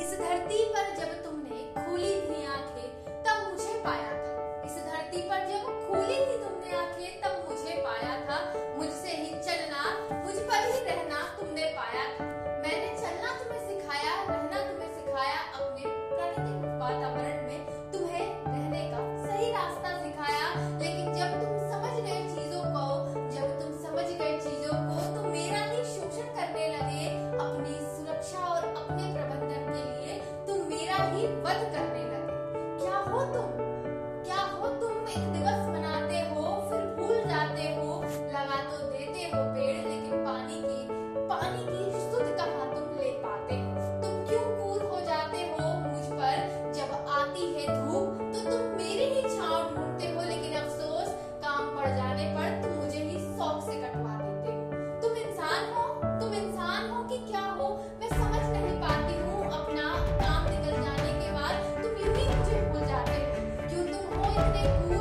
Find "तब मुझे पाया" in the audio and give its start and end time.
3.24-4.12, 7.20-8.12